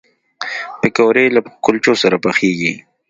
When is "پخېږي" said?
2.25-2.73